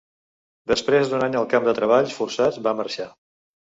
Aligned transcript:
Després 0.71 1.13
d'un 1.13 1.27
any 1.27 1.39
al 1.43 1.47
camp 1.53 1.69
de 1.71 1.77
treballs 1.83 2.19
forçats, 2.19 2.63
va 2.71 2.79
marxar. 2.85 3.13